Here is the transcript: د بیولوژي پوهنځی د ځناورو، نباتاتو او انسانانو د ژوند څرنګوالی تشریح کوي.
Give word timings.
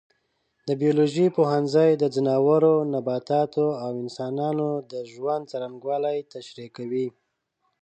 د 0.67 0.69
بیولوژي 0.81 1.27
پوهنځی 1.37 1.91
د 1.97 2.03
ځناورو، 2.15 2.75
نباتاتو 2.93 3.67
او 3.83 3.89
انسانانو 4.03 4.69
د 4.91 4.93
ژوند 5.11 5.43
څرنګوالی 5.51 6.17
تشریح 6.33 6.69
کوي. 6.77 7.07